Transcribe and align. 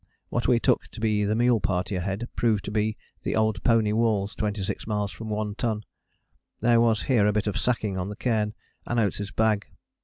What 0.29 0.47
we 0.47 0.59
took 0.59 0.87
to 0.87 0.99
be 0.99 1.25
the 1.25 1.35
mule 1.35 1.59
party 1.59 1.93
ahead 1.95 2.27
proved 2.35 2.65
to 2.65 2.71
be 2.71 2.97
the 3.21 3.35
old 3.35 3.63
pony 3.63 3.93
walls 3.93 4.33
26 4.33 4.87
miles 4.87 5.11
from 5.11 5.29
One 5.29 5.53
Ton. 5.53 5.83
There 6.59 6.81
was 6.81 7.03
here 7.03 7.27
a 7.27 7.31
bit 7.31 7.45
of 7.45 7.55
sacking 7.55 7.99
on 7.99 8.09
the 8.09 8.15
cairn, 8.15 8.55
and 8.87 8.99
Oates' 8.99 9.29
bag. 9.29 9.67